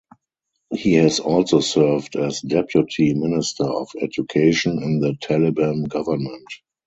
[0.73, 6.47] He has also served as deputy minister of education in the Taliban government.